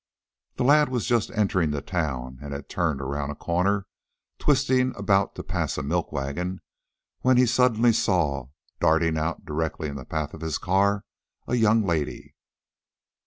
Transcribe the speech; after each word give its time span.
The 0.55 0.63
lad 0.63 0.89
was 0.89 1.05
just 1.05 1.29
entering 1.29 1.69
the 1.69 1.81
town, 1.83 2.39
and 2.41 2.53
had 2.53 2.67
turned 2.67 2.99
around 3.01 3.29
a 3.29 3.35
corner, 3.35 3.85
twisting 4.39 4.93
about 4.95 5.35
to 5.35 5.43
pass 5.43 5.77
a 5.77 5.83
milk 5.83 6.11
wagon, 6.11 6.59
when 7.19 7.37
he 7.37 7.45
suddenly 7.45 7.93
saw, 7.93 8.47
darting 8.79 9.15
out 9.15 9.45
directly 9.45 9.89
in 9.89 9.97
the 9.97 10.03
path 10.05 10.33
of 10.33 10.41
his 10.41 10.57
car, 10.57 11.05
a 11.47 11.53
young 11.53 11.85
lady. 11.85 12.33